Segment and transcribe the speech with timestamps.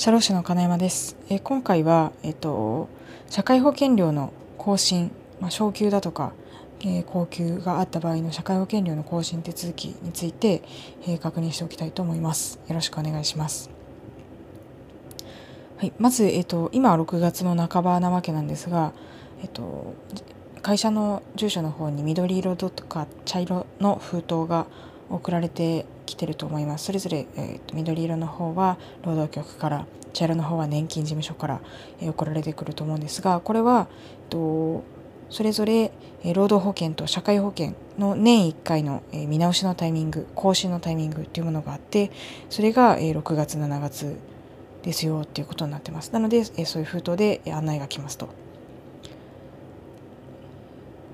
[0.00, 1.14] 社労士の金山です。
[1.28, 2.88] えー、今回は、えっ、ー、と、
[3.28, 6.32] 社会保険料の更新、まあ、昇給だとか、
[6.80, 10.62] えー、高給があった場合の社会保険料の更新手続きについて、
[11.06, 12.58] え確認しておきたいと思います。
[12.66, 13.68] よろしくお願いします。
[15.76, 18.94] はい、まず、えっ、と、今は6月の半ばなわけなんですが、
[19.42, 19.92] えっ、と、
[20.62, 24.64] 会社の住所の方に緑色とか茶色の封筒が
[25.10, 31.60] 送られてきてると思いますそれぞれ、えーと、緑色の方は労働局から茶色の方は年金事務所から、
[32.00, 33.88] えー、送られてくると思うんですがこれは、
[34.26, 34.84] えーと、
[35.30, 35.92] それぞれ、
[36.22, 42.10] えー、労働保険と社会保険の年1回の、えー、見直しのタイミング更新のタイミングっていうものがあって
[42.48, 44.16] それが、えー、6月7月
[44.82, 48.28] ですよっていうことになってますなので、えー、そういう封筒で案内が来ますと。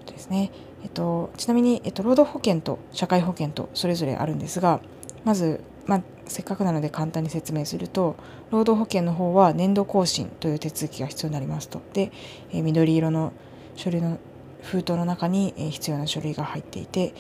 [0.07, 0.51] ですね。
[0.87, 4.81] えっと、ちなみに、えっと、労働保険と社会保険とそれぞれあるんですが
[5.25, 8.15] まず、まあ、せっかくなので簡単に説明すると
[8.53, 11.83] 労働保険の方は年度更新という手続きが必要になりますと。
[11.93, 12.13] で、
[12.53, 13.33] え緑色の
[13.75, 14.19] 書類の
[14.63, 17.13] 封筒の中に、え必要な書類が入っていて、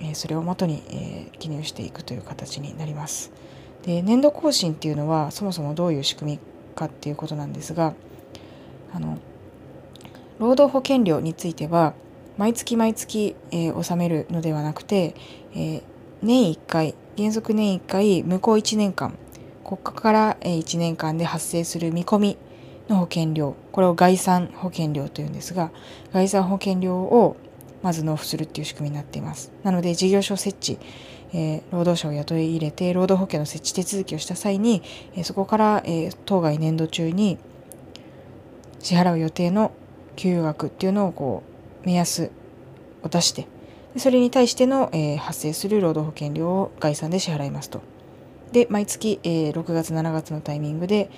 [0.00, 3.30] えそれをもとに、え記入していくという形になります。
[3.84, 6.38] で年度更新っていうのはそもそもどういう仕組み
[6.74, 7.94] かっていうことなんですが
[8.92, 9.18] あの
[10.40, 11.94] 労働保険料については
[12.38, 15.14] 毎月毎月、えー、納めるのではなくて、
[15.52, 15.82] えー、
[16.22, 19.18] 年1回原則年1回向こう1年間
[19.64, 22.38] 国家から1年間で発生する見込み
[22.88, 25.72] の保険料これを概算保険料というんですが
[26.12, 27.36] 概算保険料を
[27.82, 29.52] まず納付するっていう仕組みになっています。
[29.62, 30.78] なので事業所設置、
[31.32, 34.82] えー、労働者を雇い入れて労働保険の設置手続きをした際に、
[35.14, 37.38] えー、そこから、えー、当該年度中に
[38.80, 39.72] 支払う予定の
[40.16, 41.57] 給与額っていうのをこう
[41.88, 42.30] 目安
[43.02, 43.46] を出して
[43.96, 47.80] それに対しての、えー、発生する労働保険料を概算で支払いますと。
[48.52, 51.10] で毎月、えー、6月7月のタイミングで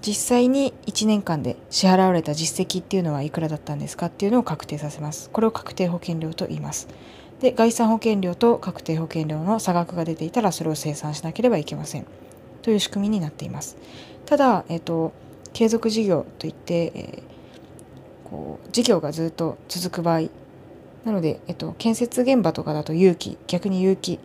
[0.00, 5.28] 実際に1年間で支払われた実績っていうのはいくらだったんですかっていうのを確定させます。
[5.30, 6.88] これを確定保険料と言います。
[7.40, 12.06] で概算保険料と確定保険料の差額が出ていたらそれを清算しなければいけません。
[12.62, 13.76] という仕組みになっています。
[14.26, 15.12] ただ、えっ、ー、と
[15.52, 17.37] 継続事業といって、えー
[18.30, 20.28] こう事業がずっと続く場合
[21.04, 24.18] なので、えっと、建設現場とかだと有機逆に有機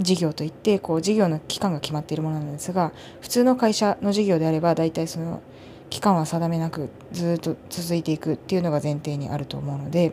[0.00, 5.42] 事業といってこう事業の期間が決まっているものなんですが普通の会社の事業であれば大体その
[5.90, 10.12] 期間は定めなくずっと続いていくっていうのが前提にあると思うので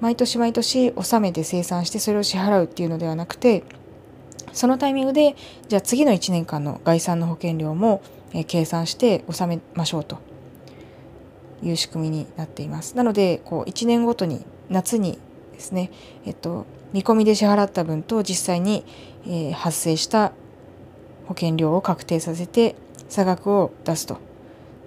[0.00, 3.64] 毎年毎年納めて生産してそれを支払うっていうのではなくて
[4.52, 5.36] そのタイミングで
[5.68, 8.02] じゃあ次の1年間の概算の保険料も、
[8.46, 10.27] 計算して納めましょうと。
[11.62, 12.96] いう仕組みになっています。
[12.96, 15.18] なのでこう1年ごとに夏に
[15.52, 15.90] ですね、
[16.24, 18.84] えっと、見込みで支払った分と実際に、
[19.26, 20.32] えー、発生した
[21.26, 22.76] 保険料を確定させて
[23.08, 24.18] 差額を出すと。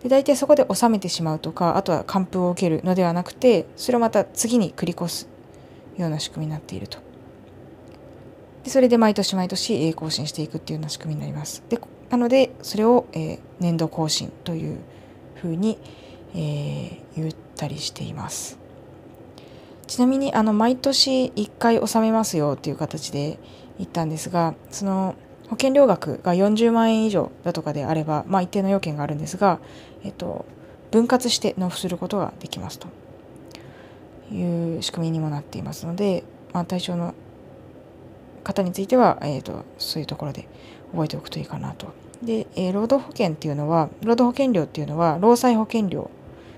[0.01, 5.27] で大体そこで納めてしまうとかあとは還付を受けるのではなくてそれをまた次に繰り越す
[5.95, 6.97] ような仕組みになっていると。
[8.63, 11.63] でそれで毎年毎年更新していくっていうような仕組みになります。
[11.69, 14.77] でなのでそれを、えー、年度更新という
[15.35, 15.77] ふうに、
[16.33, 18.57] えー、言ったりしています。
[19.87, 23.39] ちなみにあの毎年1回納めますよっていう形で
[23.77, 25.15] 言ったんですがその
[25.49, 29.59] 保険料額が40万円以上だとかであれば、まあ、一定の要件があるんですが、
[30.05, 30.45] えっと、
[30.91, 32.87] 分割して納付することができますと
[34.33, 37.13] いう仕組みにもなっていますので、まあ、対象の
[38.45, 40.47] 方については、えーと、そういうところで
[40.93, 41.87] 覚えておくといいかなと。
[42.23, 46.09] で、えー、労働保険っていうのは労働保険料っていうのは労災保険料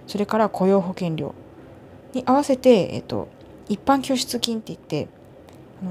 [0.08, 1.34] それから雇用保険料
[2.14, 3.28] に合わせて、えっと、
[3.70, 5.08] 一般拠出金って言って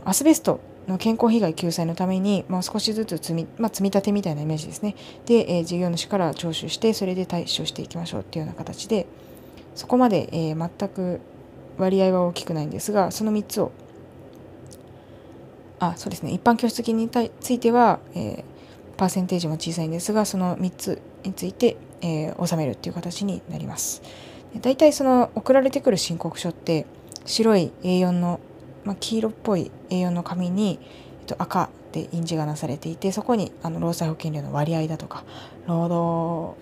[0.04, 4.96] アスベストの健康被害救済のために、まあ、少しずつ積み,、まあ、積み立てみたいなイメージですね。
[5.26, 9.06] で、えー、事業主から徴収してそれで対処していきましょうっていうような形で
[9.74, 11.20] そこまで、えー、全く
[11.78, 13.72] 割合は大きくないんですがその3つを
[15.78, 16.30] あそうですね。
[16.30, 18.44] 一般拠出金については、えー、
[19.02, 24.00] パーセンテージも小さいんですがその3つについて、えー、納めるっていう形になります。
[24.60, 26.86] 大体その送られてくる申告書って
[27.24, 28.38] 白い A4 の、
[28.84, 30.78] まあ、黄色っぽい A4 の紙に、
[31.20, 35.24] えっと、赤で印字がなされていてそこにあの労災保険料の割合だとか
[35.66, 36.60] 労働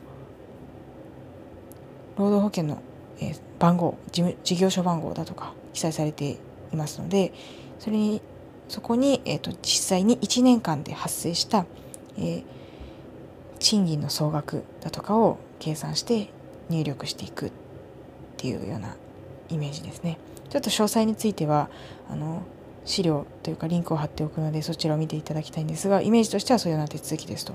[2.17, 2.81] 労働保険の、
[3.21, 6.39] えー、番号事務事業所番号だとか記載されて
[6.73, 7.35] いますので
[7.81, 8.23] それに
[8.69, 11.67] そこに、えーと、実際に1年間で発生した、
[12.17, 12.45] えー、
[13.59, 16.31] 賃金の総額だとかを計算して
[16.69, 17.53] 入力していくっ
[18.37, 18.97] ていうような
[19.49, 20.19] イメージですね。
[20.49, 21.69] ちょっと詳細については
[22.09, 22.43] あの
[22.85, 27.55] 資料というかリンクを貼っておくのでそちらを見ていただきたいんですがイメージとしてはそういうような手続きですと。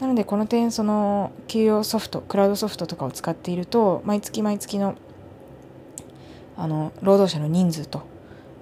[0.00, 4.94] なのでこの点その給与ソフトクラウドソフトとかを使っていると毎月毎月の
[6.56, 8.02] あの労働者の人数と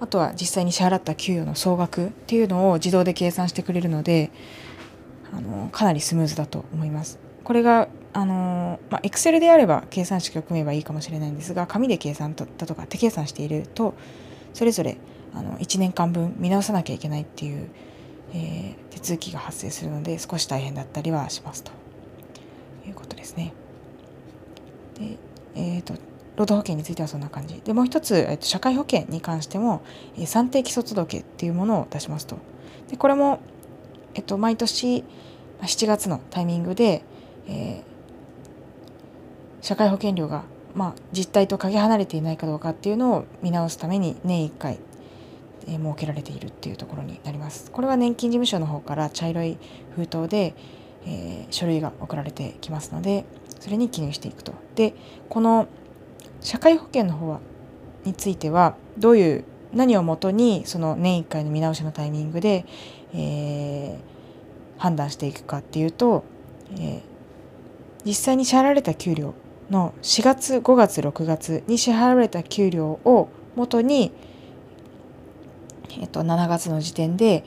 [0.00, 4.30] あとは実際に支払った給与の総額っていうのを自動で計算してくれるので
[5.32, 7.18] あのかなりスムーズだと思います。
[7.44, 13.94] これがあのまあ、Excel であれば計算式を組めばいいかもしれないんですが紙で計算だとか手計算していると
[14.54, 14.96] それぞれ
[15.34, 17.68] あの1年間分見直さなきゃいけないっていう、
[18.32, 21.72] えー、手続きが発生するので少し大変だったりはしますと
[22.86, 23.52] いうことですね。
[24.98, 25.18] で
[25.56, 25.94] えーと、
[26.36, 29.82] 労働保険についてはそんな感じでもう一つ、えーと、社会保険に関しても、
[30.16, 32.36] えー、算定基礎届っていうものを出しますと。
[32.90, 33.40] でこれも、
[34.14, 35.04] えーと、毎年
[35.62, 37.02] 7月のタイミングで、
[37.48, 37.96] えー
[39.66, 40.44] 社会保険料が、
[40.76, 44.78] まあ、実態とかけ離れていないかどうかっていうのを見直すために年1回、
[45.66, 47.72] え、設けられているっていうところになります。
[47.72, 49.58] これは年金事務所の方から茶色い
[49.96, 50.54] 封筒で、
[51.04, 53.24] えー、書類が送られてきますので
[53.58, 54.52] それに記入していくと。
[54.76, 54.94] で
[55.28, 55.66] この
[56.46, 57.40] 社会保険の方は
[58.04, 62.64] についてはどういう何をもとにその年1回の見直しのタイミングで、
[63.12, 66.22] えー、判断していくかっていうと、
[66.70, 67.02] えー、
[68.04, 69.34] 実際に支払われた給料
[69.70, 74.12] の4月5月6月に支払われた給料をもとに、
[76.00, 77.44] えっと、7月の時点で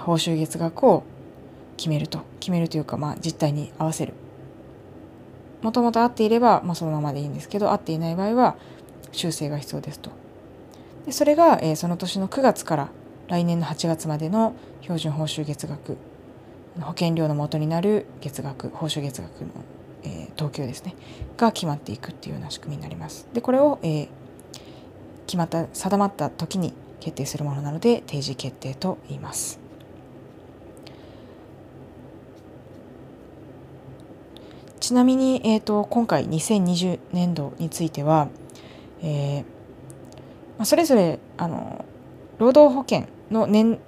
[0.00, 1.04] 報酬月額を
[1.78, 2.20] 決めると。
[2.38, 4.12] 決めるというか、まあ、実態に合わせる。
[5.62, 8.56] もともと合っていれば、まあ、そのままでいいんですけど合っていない場合は
[9.12, 10.10] 修正が必要ですと
[11.06, 12.88] でそれが、えー、その年の9月から
[13.28, 15.96] 来年の8月までの標準報酬月額
[16.80, 19.48] 保険料の元になる月額報酬月額の
[20.04, 20.94] えー、東京ですね
[21.36, 23.28] が決まっていくっていうような仕組みになります。
[23.32, 24.08] でこれを、えー、
[25.26, 29.61] 決まった定まった時に決定するものなので定時決定と言います。
[34.82, 38.26] ちなみに、えーと、今回2020年度については、
[39.00, 39.42] えー
[40.58, 41.84] まあ、それぞれあの
[42.38, 43.78] 労働保険の年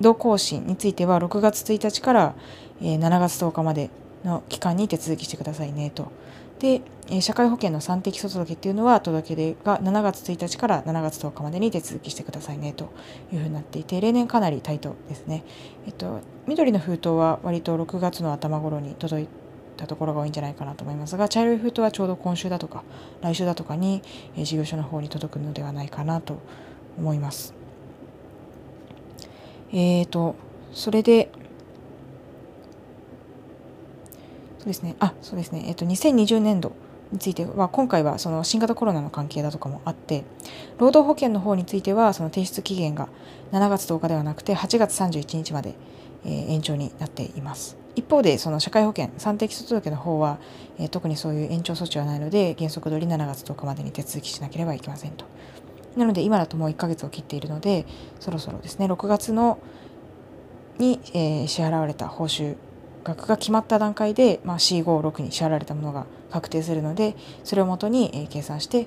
[0.00, 2.34] 度更新については6月1日から、
[2.80, 3.90] えー、7月10日まで
[4.24, 6.10] の期間に手続きしてくださいねと。
[6.58, 12.92] で、え社会保険の算定基礎届っていうのは届け出が7月1日から7月10日までに手続きしてくださいねと
[13.32, 15.44] いうふうになっていて例年かなりタイトですね。
[15.86, 19.28] えっと緑の封筒は割と6月の頭頃に届い
[19.76, 22.84] たところが多いんじゃないかなと思いますが茶色い封筒はちょうど今週だとか
[23.22, 24.02] 来週だとかに、
[24.36, 26.38] え事業所の方に届くのではないかなと
[26.98, 27.54] 思います。
[29.72, 30.36] えーと
[30.72, 31.30] それで
[34.62, 36.70] そうですね、あそうですね、えっと、2020年度
[37.10, 40.22] については、今回はその新型コロナの関係だとかもあって、
[40.78, 43.08] 労働保険の方については、その提出期限が
[43.50, 45.74] 7月10日ではなくて、8月31日まで、
[46.24, 47.81] えー、延長になっています。
[47.94, 50.38] 一方で、その社会保険、算定基礎届の方は、
[50.78, 55.24] えー、特にそういう延長措置はないので、原則通り7月10日までに手続きしなければいけませんと。
[55.96, 57.84] なので、今だともう1ヶ月を切っているので、
[58.18, 59.58] そろそろですね、6月の
[60.78, 62.56] に、えー、支払われた報酬
[63.04, 68.86] 額が決まった段階で、まあ、C56 に支払われたものが確定するのでそれをもとに、えー、計算して、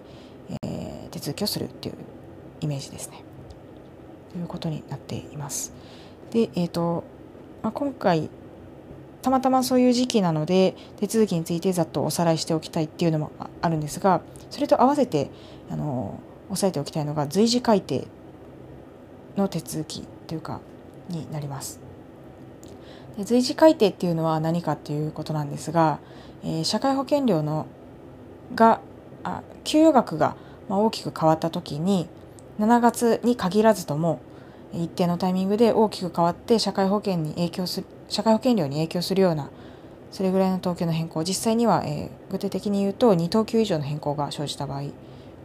[0.63, 1.95] えー、手続きをするっていう
[2.61, 3.23] イメージですね。
[4.31, 5.73] ということになっています。
[6.31, 7.03] で、えーと
[7.61, 8.29] まあ、今回
[9.25, 14.21] たまたまそういう時期なので手続きについてざっとおさらいしておきたいっていうのもあるんですが
[14.51, 15.31] それと合わせて
[15.71, 16.19] あの
[16.51, 18.05] 押さえておきたいのが随時改定
[19.35, 20.61] の手続きというか
[21.09, 21.79] になります。
[23.17, 25.97] で随時改定っていうのは何かっていうことなんですが、
[26.43, 27.65] えー、社会保険料の
[28.53, 28.79] が
[29.23, 30.35] あ給与額が
[30.69, 32.07] 大きく変わった時に
[32.59, 34.19] 7月に限らずとも
[34.71, 39.49] 一定のタイミングで大きく変わって社会保険に影響する社会保険料に影響するような
[40.11, 44.83] それぐらいの統計の変更実際には、えー、具体的に言うと2等級以上の変更が生じた場合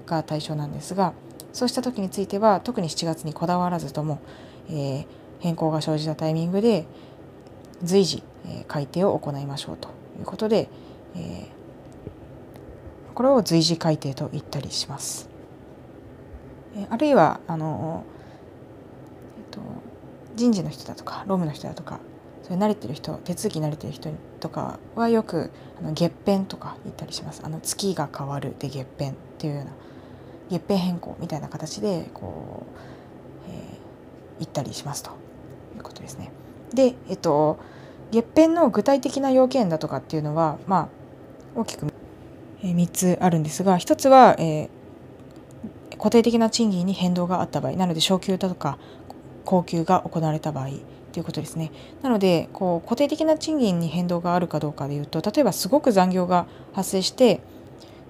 [0.06, 1.12] が対象なんですが
[1.52, 4.20] そうした時については特に7月にこだわらずとも、
[4.68, 5.06] えー、
[5.40, 6.86] 変更が生じたタイミングで
[7.82, 9.88] 随時、え改定を行いましょうと
[10.18, 10.68] いうことで、
[11.16, 11.46] え
[13.14, 15.30] これを随時改定と言ったりします。
[16.76, 18.04] えあるいはあの、
[19.38, 19.60] えっと、
[20.36, 22.00] 人事の人だとか労務の人だとか
[22.50, 29.70] それ慣れてる人手続き慣れてる人とかはよくあの月編とか言ったりしますあの月が変わるで月編っていうような
[30.50, 32.66] 月編変更みたいな形でこ
[33.46, 33.54] う、えー、
[34.40, 35.12] 言ったりしますと
[35.76, 36.32] いうことですね。
[36.74, 37.56] で、えっと、
[38.10, 40.88] 月編の具体的な要件だとかっていうのは、まあ、
[41.54, 41.86] 大きく
[42.64, 48.76] 3つあるんですが1つは、えー、固定的な賃金に変動があった場合なので昇給だとか
[49.44, 50.70] 高給が行われた場合
[51.12, 51.70] ということですね。
[52.02, 57.40] なのでこう固定的な賃金に変動があるかどうかでいうと例えばすごく残業が発生して、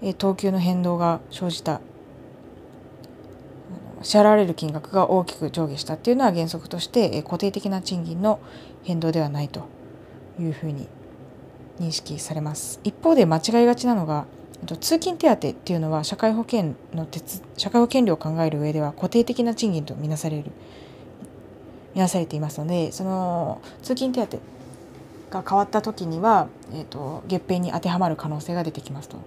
[0.03, 1.81] え等級の変動が生じた
[4.03, 8.41] 支払われる金額が大きく上下したっていうのは原則として固定的な賃金の
[8.83, 9.69] 変動ではないと
[10.39, 10.89] いうふうに
[11.79, 12.81] 認識されます。
[12.85, 14.27] 一方で間違いがちなのが
[14.67, 17.07] 通勤手当っていうのは社会保険の
[17.57, 20.51] 社会保険料を考える上では固定的な賃金とみなされる
[22.01, 24.41] 見なされていますのでその通勤手当
[25.43, 29.19] が変わった時には、えーと、月餅に当てはまる可能性が出てきますと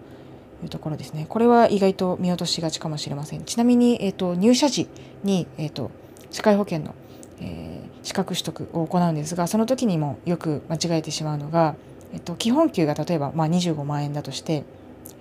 [0.64, 1.28] いうところですね。
[1.30, 3.46] これは意外と見落としがちかもしれません。
[3.46, 4.90] ちなみに、えーと、入社時
[5.24, 5.92] に、えーと、
[6.32, 6.96] 社会保険の、
[7.40, 11.76] えー、資格取得を行うんですがその時にもよく間違えてしまうのが、
[12.12, 14.66] えー、と基本給が例えば、まあ、25万円だとして、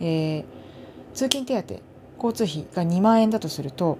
[0.01, 0.45] えー、
[1.15, 1.81] 通勤手当
[2.17, 3.99] 交通費が2万円だとすると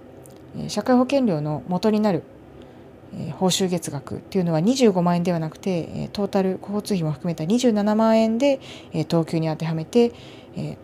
[0.67, 2.23] 社会保険料の元になる
[3.19, 8.59] え報酬月額っていうのは25万円ではなくて、えトータル交通費も含めた27万円で、
[8.91, 10.11] え等級に当てはめて、
[10.55, 10.77] え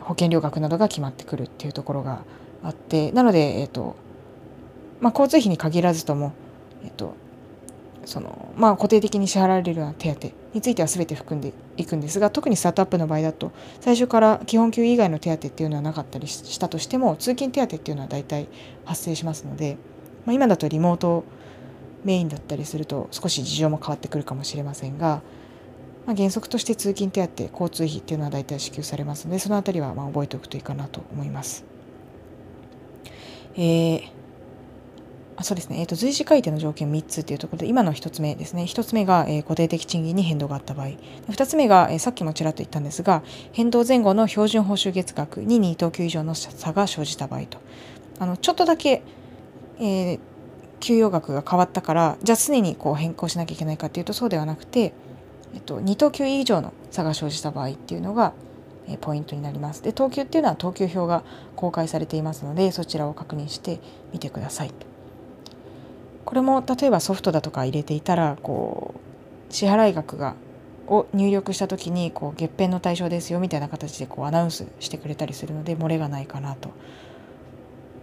[0.00, 2.24] 保険料額などが決まってくるっていうところが
[2.62, 3.96] あってなので、えーと
[5.00, 6.32] まあ、交通費に限らずとも、
[6.82, 7.14] えーと
[8.06, 18.48] そのまあ、固定的に支払われるような手当については全て含んでいくんですが特にスタートアップの場合だと最初から基本給以外の手当っていうのはなかったりしたとしても通勤手当っていうのは大体
[18.86, 19.76] 発生しますので。
[20.28, 21.24] まあ、今だとリモート
[22.04, 25.22] メインだったりすると少し事情も変わってくるかもしれませんが、
[26.04, 31.64] まあ、原則として通勤手当交通費っていうのは大体支給されますのでそのあたりはまあ覚えておくといいかなと思います。
[33.54, 34.18] えー
[35.36, 38.64] あそうですね、えーと、随時改定の条件3つというところで今の1つ目ですね。
[38.64, 40.88] 1つ目が、えー、固定的賃金に変動があった場合。
[41.28, 47.58] 2つ目が、えー、さっきもちらっと言ったんですが変動前後の標準報酬月額に2等級以上の差が生じた場合と。
[48.18, 49.02] あのちょっとだけ
[49.78, 50.20] えー、
[50.80, 54.92] 給与額が変わったからじゃあ常にこう変更しなきゃいけないかっていうとそうではなくて、
[55.54, 58.32] えっと、2等級以上の差が生じた場合っていうのが、
[58.88, 59.82] えー、ポイントになります。
[59.82, 61.22] で等級っていうのは等級表が
[61.56, 63.80] 公開されていますのでそちらを確認して
[64.12, 64.72] みてください。
[66.24, 68.94] これも例えばソフトだとか入れていたらこ
[69.50, 70.34] う支払額が
[70.86, 76.70] を入力した時にこう月遍の対象ですよみたいな形でこうアナウンスしてくれたりするので漏れがないかなと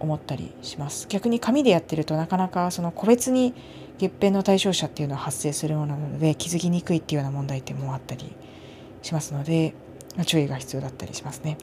[0.00, 3.54] 思ったりします逆に紙でやってるとなかなかその個別に
[3.98, 8.32] 月遍の対象者っていうのは発生するものなので気づきにくいっていうような問題点もあったり
[9.02, 9.74] しますので、
[10.24, 11.58] 注意が必要だったりしますね。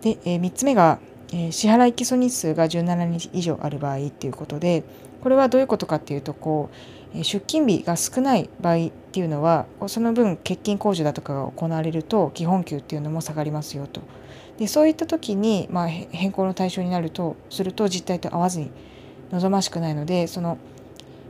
[0.00, 0.98] で、えー、3つ目が、
[1.32, 4.84] えー、支払い基礎日数が17日以上ある場合っていうことで
[5.22, 6.70] これはどういうことかっていうとこ
[7.14, 14.00] う出勤日が少ない場合っていうのはその分欠勤控除だとかが行われると基本給っていうのも下がりますよと
[14.58, 18.70] でそういった時に、まあ、変更の対象になるとすると実態と合わずに
[19.30, 20.58] 望ましくないのでその、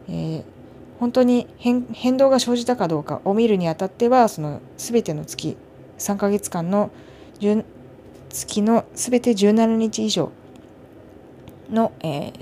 [0.09, 0.45] えー、
[0.99, 5.57] 本当に変動が生じたかどうかを見るにあたってはその全ての月
[5.99, 6.91] 3ヶ月間の
[8.31, 10.33] 月の全て17日以上
[11.71, 12.33] の、えー、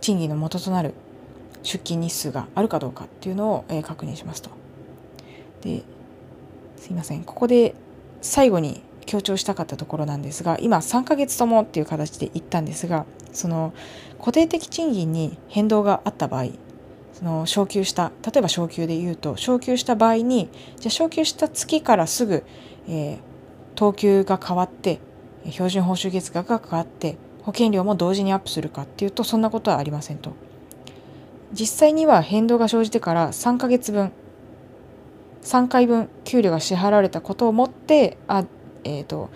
[0.00, 0.94] 賃金の元となる
[1.62, 4.50] 出勤日数があるかどうかっていうのを、えー、確認しますと。
[5.60, 5.82] で
[6.76, 7.74] すいませんここで
[8.22, 13.72] 最後に強調したかったところなんですが今3ヶ月ともっていう形で言ったんですがその
[14.18, 16.48] 固定的賃金に変動があった場合
[17.14, 22.44] その昇給した例えば昇給で言うと昇給した場合にじゃ昇給した月からすぐ、
[22.86, 23.18] えー、
[23.76, 25.00] 等級が変わって
[25.50, 30.32] 標準報酬月額が変わって保険料も同時にアップするかっていうとそんなことはありませんと。
[31.50, 34.12] 実際には変動が生じてから3ヶ月分
[35.40, 38.44] 3回分給料が支払われたことをもってあ
[38.88, 39.28] えーと、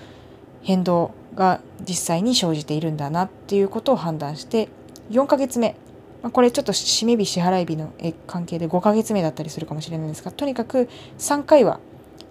[0.62, 4.68] 変動が実際に生じているんだなっていうことを判断して
[5.10, 5.76] 4ヶ月目、
[6.22, 7.92] ま、これちょっと締め日支払い日の
[8.26, 11.80] 関係で5ヶ月目だったりするかもしれないんですがとにかく3回は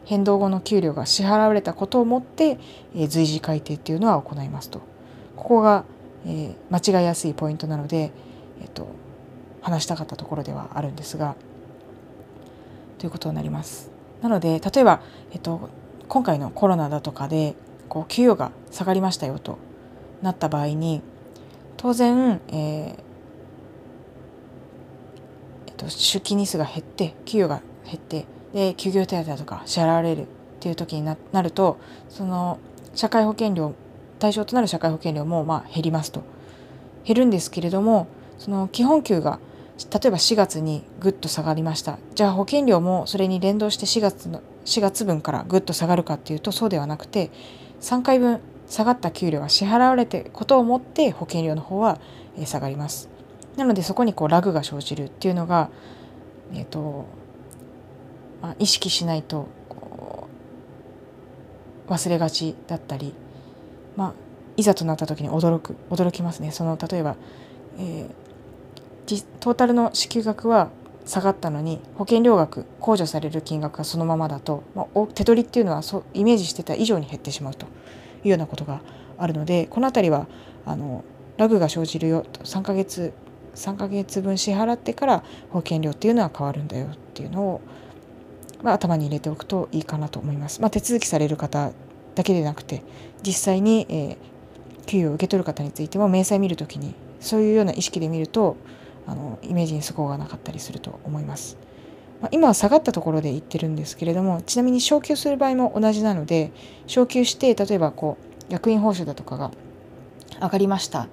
[0.06, 2.58] 変動後の給料が支払われたことをもって、
[2.96, 4.80] えー、随時改定っていうのは行いますと
[5.36, 5.86] ここが、
[6.26, 8.12] えー、間違いやすいポイントなので、
[8.62, 8.88] えーと、
[9.62, 11.36] 話したかったところではあるんですが
[13.00, 13.90] ということになります。
[14.22, 15.02] なので例えば、
[15.32, 15.70] えっと、
[16.12, 17.56] 今回のコロナだとかで
[17.88, 19.60] こう給与が下がりましたよと
[20.22, 21.02] なった場合に
[21.78, 22.96] 当然、えー
[25.68, 30.26] えっと、出勤日数が減って給与が減ってで休業手当とか支払われるっ
[30.60, 32.60] ていう時になるとその
[32.94, 33.74] 社会保険料
[34.20, 36.24] 対象となる社会保険料もまあ減りますと。
[37.06, 39.40] 減るんですけれどもその基本給が
[39.80, 42.00] 例えば4月にぐっと下がりました。
[42.16, 47.32] じゃあ保険料もそれに連動して4月の4月分からぐっと下がるかっていうとそうではなくて
[47.82, 52.00] 3回分下がった給料が支払われてことをもって保険料の方は
[52.46, 53.10] 下がります。
[53.58, 55.70] なのでそこにこうラグが生じるっていうのが、
[56.54, 57.06] えーと
[58.42, 59.50] まあ、意識しないと
[61.88, 63.14] 忘れがちだったり、
[63.98, 64.14] まあ、
[64.56, 67.18] いざとなった時に驚く驚きますねその例えば、
[67.78, 70.70] えー、トータルの支給額は
[71.06, 77.70] 下がったのに保険料額控除される金額がそのままだと、まあ、手取りっていうのはそうイメージしてた以上に減ってしまうとい
[78.26, 78.82] うようなことが
[79.18, 80.28] あるのでこの辺りは
[80.66, 81.04] あの
[81.38, 83.14] ラグが生じるよと3ヶ月
[83.56, 87.62] 3ヶ月分支払ってから保険料っていうのは変わるんだよっていうのを
[88.64, 90.62] まあ、頭に入れておくといいかなと思います。
[90.62, 91.72] まあ、手続きされる方
[92.16, 92.84] だけでなくて
[93.24, 98.58] 実際に、えー、給与を受け取る方についても明細見るときにそういうような意識で見ると
[99.08, 101.58] あのイメージにそこがなかったりすると思います。
[102.22, 106.52] まあ、今は下がったところで言ってるんですけれどもちなみに昇給する場合も同じなので
[106.86, 108.18] 昇給して例えばこ
[108.50, 109.52] う役員報酬だとかが
[110.40, 111.08] 上がりましたっ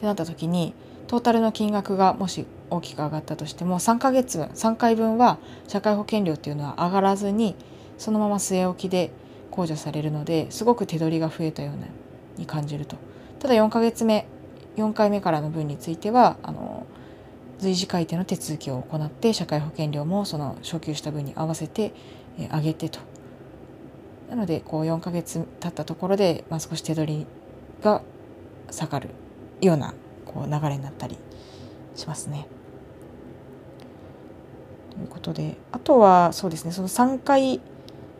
[0.00, 0.74] てなった時に
[1.06, 7.56] トータルの金額がもし大きく上がったとしても3ヶ月分3回分は社会保険料っていうのは上がらずに
[7.98, 9.10] そのまま据え置きで
[9.50, 12.96] 控除されるのですごく手取りが増えたように感じると
[13.38, 14.26] ただ4ヶ月目
[14.76, 16.73] 4回目からの分についてはあの
[17.58, 21.92] 随時改定の手続きを行って社会保険料もその昇給した分に合わせて
[22.38, 23.00] 上げてと
[24.28, 27.26] なのでこう4ヶ月経ったところで、まあ、少し手取り
[27.82, 28.02] が
[28.70, 29.10] 下がる
[29.60, 29.94] ような
[30.24, 31.16] こう流れになったり
[31.94, 32.48] しますね。
[34.90, 37.60] ということであとはそうですねその3回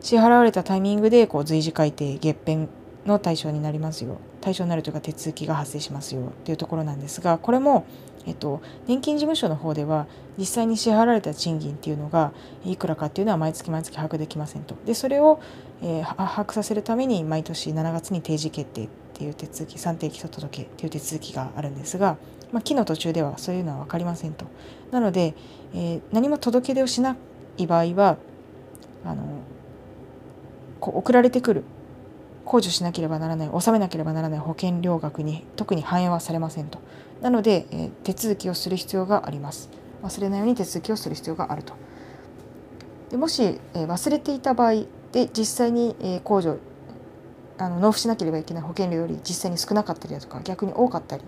[0.01, 2.69] 支払われたタイミングでこう随時改定月編
[3.05, 7.85] の対象になりますよ対象になるというか手続きが発生しますよっていうところなんですがこれも、
[8.25, 10.07] えっと、年金事務所の方では
[10.37, 12.33] 実際に支払われた賃金っていうのが
[12.65, 15.39] いくらかっていうのは毎月毎月把握できませんとでそれを、
[15.81, 22.17] えー、把握させるために毎年7月に定時決定っていう手続き算定基礎届っていう手続きがあるんですが、
[22.51, 24.45] まあ、期の途中ではそういうのは分かりませんと。
[24.91, 25.35] なので、
[25.73, 27.15] えー、何も届け出をしな
[27.57, 28.17] い場合は
[29.05, 29.23] あの
[30.81, 31.63] こう送られてくる
[32.45, 36.79] 控除しなければならない納めなければならない保険料額に特に反映はされませんと。
[37.21, 39.69] なので、え、手続きをする必要があります。
[40.03, 41.73] 忘れないように手続きをする必要があると。
[43.09, 46.57] でもし、え、忘れていた場合で実際に、え、控除
[47.57, 51.25] あの納付しなければいけない保険料より実際に少なかったりだとか逆に多かったりっ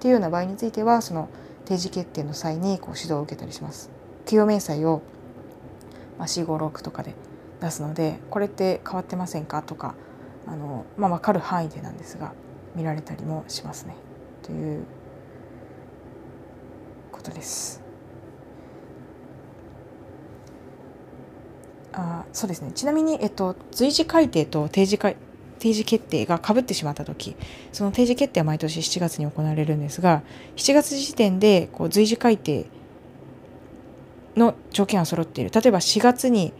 [0.00, 1.28] ていうような場合についてはその
[1.66, 3.90] 定時決定の際にこう指導を受けたりします。
[4.26, 5.02] 給与明細を、
[6.18, 7.14] まあ、456とかで
[7.60, 9.94] 出すのでこれって変わってませんかとか
[10.48, 12.32] あの、まあ、分かる範囲でなんですが
[12.74, 13.94] 見られたりもしますね。
[14.42, 14.84] という
[17.12, 17.82] ことです。
[21.92, 22.72] あそうですね。
[22.72, 25.16] ちなみに、えっと、随時改定と定時改
[25.58, 27.34] 定時決定がかぶってしまった時
[27.72, 30.22] その定時決定は毎年7月に行われるんですが
[30.54, 32.66] 7月時点でこう随時改定
[34.36, 35.50] の条件は揃っている。
[35.50, 36.52] 例えば4月に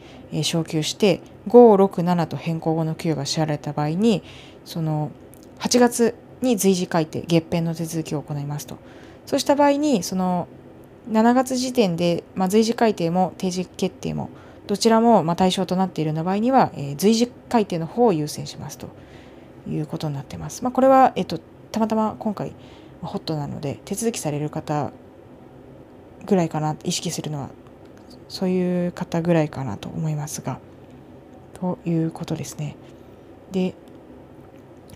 [0.42, 4.22] 昇給して567と変更後の給与が支払われた場合に
[4.64, 5.10] その
[5.58, 8.78] 8月に随時改定月編の手続きを行いますと。
[9.26, 10.48] そうした場合にその
[11.10, 14.30] 7月時点で、まあ、随時改定も定時決定も
[14.66, 18.88] どちらもま対象となっているような場合には、えー、随時改定の方を優先しますと。
[19.68, 20.64] いうことになってます。
[20.64, 21.38] まあ、これは、えっと、
[21.70, 22.54] たまたま今回
[23.02, 24.92] ホットなので手続きされる方
[26.26, 27.50] ぐらいかな意識するのは
[28.28, 30.58] そういう方ぐらいかなと思いますが。
[31.60, 32.76] ということですね。
[33.52, 33.74] で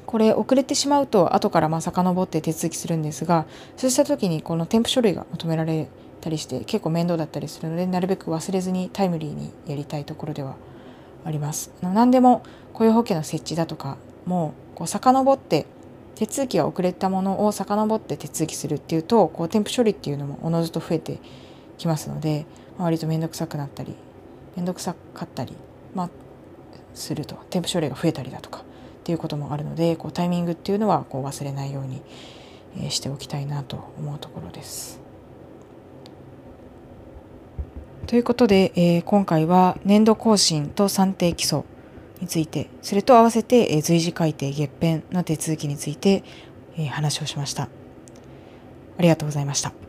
[0.06, 3.46] これ遅れてしまうと後からまあ遡って手続きするんですが
[3.76, 5.88] そうした時にこの添付書類が求められ
[6.20, 10.56] たりして結構面倒だったりするのでなるべく忘れずにタイムリーにやりたいところでは
[11.24, 11.72] あります。
[11.80, 12.42] 何でも
[12.74, 13.96] 雇用保険の設置だとか
[14.26, 15.66] もうこう遡って
[16.14, 21.18] 手続きが遅れたものを遡って手続きするっていうとこう添付処理っていうのもおのずと増えて
[21.78, 22.46] きますので、
[22.76, 23.94] まあ、割と面倒くさくなったり
[24.56, 25.56] 面倒くさかったり、
[25.94, 26.10] まあ、
[26.94, 28.62] すると添付処理が増えたりだとかっ
[29.04, 32.02] ていうこともあるのでこうタイミングっていうのはこう忘れないように、
[32.80, 35.00] えしておきたいなと思うところです。
[38.06, 41.62] ということで、えー、今回は年度更新と算定基礎
[42.20, 46.22] について、それと合わせて、えー、随時改定月編の手続きについて、
[46.76, 47.64] えー、話をしました。
[47.64, 49.81] ありがとうございました。